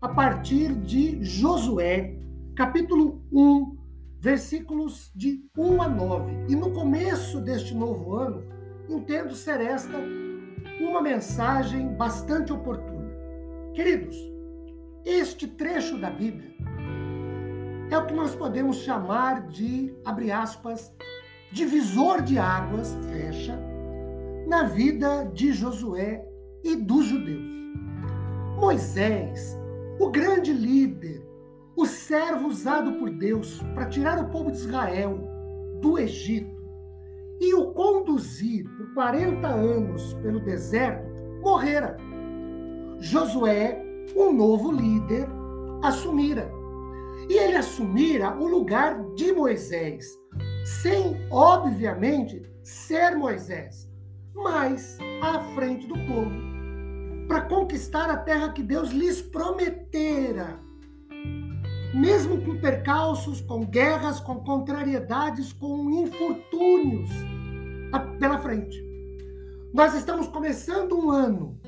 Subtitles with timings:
[0.00, 2.18] a partir de Josué,
[2.54, 3.76] capítulo 1,
[4.20, 6.46] versículos de 1 a 9.
[6.48, 8.44] E no começo deste novo ano,
[8.88, 9.96] entendo ser esta
[10.80, 13.10] uma mensagem bastante oportuna.
[13.72, 14.16] Queridos,
[15.04, 16.54] este trecho da Bíblia
[17.90, 20.92] é o que nós podemos chamar de, abre aspas,
[21.52, 23.58] divisor de águas, fecha,
[24.46, 26.22] na vida de Josué
[26.62, 27.54] e dos judeus.
[28.58, 29.56] Moisés
[29.98, 31.26] o grande líder,
[31.74, 35.18] o servo usado por Deus para tirar o povo de Israel
[35.80, 36.56] do Egito
[37.40, 41.06] e o conduzir por 40 anos pelo deserto,
[41.42, 41.96] morrera.
[42.98, 43.82] Josué,
[44.16, 45.28] um novo líder,
[45.82, 46.50] assumira.
[47.28, 50.06] E ele assumira o lugar de Moisés,
[50.64, 53.90] sem, obviamente, ser Moisés,
[54.34, 56.55] mas à frente do povo
[57.26, 60.60] para conquistar a terra que Deus lhes prometera.
[61.94, 67.10] Mesmo com percalços, com guerras, com contrariedades, com infortúnios
[68.18, 68.84] pela frente.
[69.72, 71.58] Nós estamos começando um ano.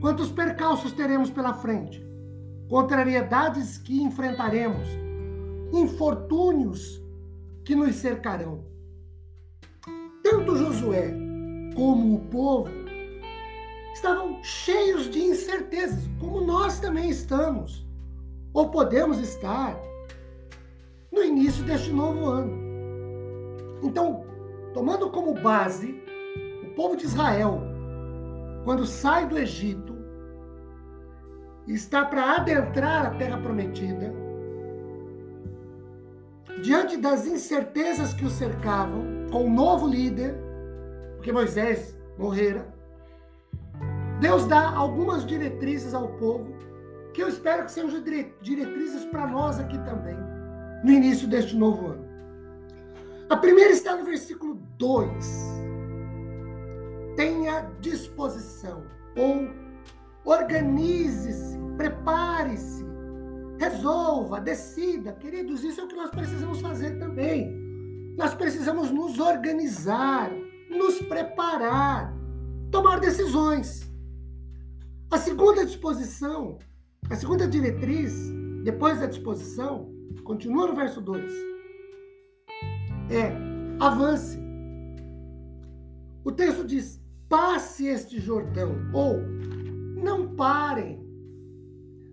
[0.00, 2.04] Quantos percalços teremos pela frente?
[2.68, 4.86] Contrariedades que enfrentaremos,
[5.72, 7.02] infortúnios
[7.64, 8.64] que nos cercarão.
[10.22, 11.14] Tanto Josué
[11.74, 12.83] como o povo
[13.94, 17.86] estavam cheios de incertezas, como nós também estamos,
[18.52, 19.80] ou podemos estar
[21.10, 22.52] no início deste novo ano.
[23.82, 24.24] Então,
[24.74, 26.02] tomando como base
[26.64, 27.62] o povo de Israel,
[28.64, 29.94] quando sai do Egito,
[31.68, 34.12] está para adentrar a terra prometida,
[36.62, 40.34] diante das incertezas que o cercavam, com um novo líder,
[41.16, 42.73] porque Moisés morrera,
[44.20, 46.54] Deus dá algumas diretrizes ao povo,
[47.12, 48.02] que eu espero que sejam
[48.40, 50.16] diretrizes para nós aqui também,
[50.82, 52.04] no início deste novo ano.
[53.28, 55.54] A primeira está no versículo 2.
[57.16, 58.84] Tenha disposição,
[59.16, 59.48] ou
[60.24, 62.84] organize-se, prepare-se,
[63.58, 65.12] resolva, decida.
[65.12, 67.62] Queridos, isso é o que nós precisamos fazer também.
[68.16, 70.30] Nós precisamos nos organizar,
[70.70, 72.14] nos preparar,
[72.70, 73.83] tomar decisões.
[75.14, 76.58] A segunda disposição,
[77.08, 78.12] a segunda diretriz,
[78.64, 79.94] depois da disposição,
[80.24, 81.32] continua no verso 2.
[83.12, 83.32] É
[83.78, 84.36] avance.
[86.24, 89.20] O texto diz: passe este Jordão, ou
[90.02, 90.98] não parem,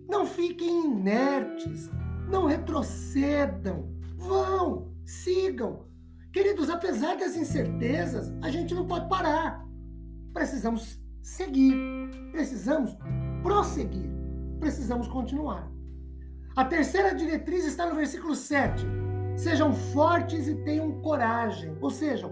[0.08, 1.90] não fiquem inertes,
[2.30, 5.88] não retrocedam, vão, sigam.
[6.32, 9.66] Queridos, apesar das incertezas, a gente não pode parar.
[10.32, 11.74] Precisamos seguir,
[12.32, 12.96] precisamos
[13.42, 14.10] prosseguir,
[14.58, 15.70] precisamos continuar.
[16.54, 18.84] A terceira diretriz está no versículo 7.
[19.36, 22.30] Sejam fortes e tenham coragem, ou seja,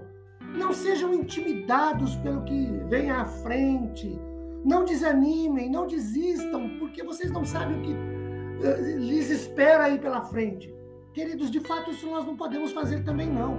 [0.55, 4.21] não sejam intimidados pelo que vem à frente,
[4.65, 10.23] não desanimem, não desistam, porque vocês não sabem o que uh, lhes espera aí pela
[10.23, 10.75] frente.
[11.15, 13.57] Queridos, de fato, isso nós não podemos fazer também, não.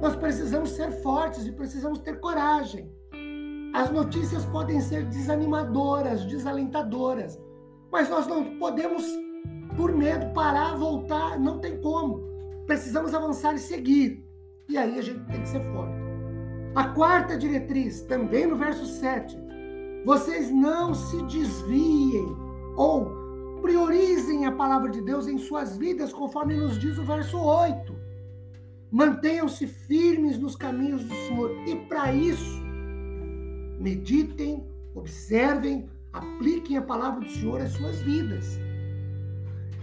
[0.00, 2.94] Nós precisamos ser fortes e precisamos ter coragem.
[3.76, 7.38] As notícias podem ser desanimadoras, desalentadoras,
[7.92, 9.04] mas nós não podemos,
[9.76, 12.22] por medo, parar, voltar, não tem como.
[12.66, 14.26] Precisamos avançar e seguir.
[14.66, 15.94] E aí a gente tem que ser forte.
[16.74, 19.36] A quarta diretriz, também no verso 7,
[20.06, 22.34] vocês não se desviem
[22.78, 23.10] ou
[23.60, 27.94] priorizem a palavra de Deus em suas vidas, conforme nos diz o verso 8.
[28.90, 31.50] Mantenham-se firmes nos caminhos do Senhor.
[31.68, 32.65] E para isso,
[33.78, 34.64] meditem,
[34.94, 38.58] observem, apliquem a palavra do Senhor às suas vidas.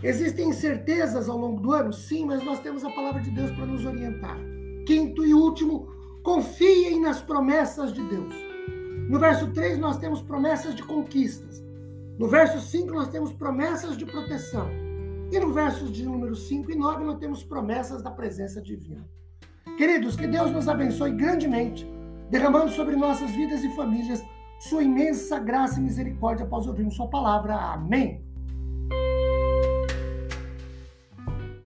[0.01, 1.93] Existem incertezas ao longo do ano?
[1.93, 4.37] Sim, mas nós temos a palavra de Deus para nos orientar.
[4.85, 5.87] Quinto e último,
[6.23, 8.35] confiem nas promessas de Deus.
[9.09, 11.63] No verso 3, nós temos promessas de conquistas.
[12.17, 14.69] No verso 5, nós temos promessas de proteção.
[15.31, 19.07] E no verso de número 5 e 9, nós temos promessas da presença divina.
[19.77, 21.87] Queridos, que Deus nos abençoe grandemente
[22.33, 24.25] derramando sobre nossas vidas e famílias
[24.57, 27.53] sua imensa graça e misericórdia após ouvirmos sua palavra.
[27.53, 28.23] Amém.